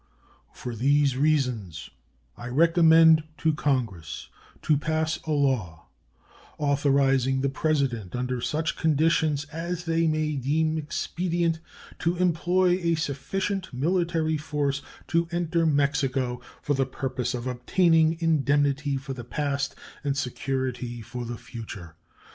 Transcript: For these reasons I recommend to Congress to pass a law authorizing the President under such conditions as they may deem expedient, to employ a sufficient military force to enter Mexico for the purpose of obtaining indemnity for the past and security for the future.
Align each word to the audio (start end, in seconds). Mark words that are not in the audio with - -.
For 0.51 0.73
these 0.75 1.15
reasons 1.15 1.91
I 2.35 2.47
recommend 2.47 3.23
to 3.37 3.53
Congress 3.53 4.29
to 4.63 4.75
pass 4.75 5.21
a 5.27 5.31
law 5.31 5.89
authorizing 6.57 7.41
the 7.41 7.49
President 7.49 8.15
under 8.15 8.41
such 8.41 8.75
conditions 8.75 9.45
as 9.51 9.83
they 9.85 10.07
may 10.07 10.33
deem 10.37 10.79
expedient, 10.79 11.59
to 11.99 12.17
employ 12.17 12.79
a 12.79 12.95
sufficient 12.95 13.71
military 13.71 14.37
force 14.37 14.81
to 15.09 15.27
enter 15.31 15.67
Mexico 15.67 16.41
for 16.63 16.73
the 16.73 16.87
purpose 16.87 17.35
of 17.35 17.45
obtaining 17.45 18.17
indemnity 18.19 18.97
for 18.97 19.13
the 19.13 19.23
past 19.23 19.75
and 20.03 20.17
security 20.17 21.03
for 21.03 21.25
the 21.25 21.37
future. 21.37 21.95